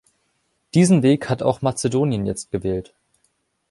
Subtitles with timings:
[0.73, 2.95] Diesen Weg hat auch Mazedonien jetzt gewählt.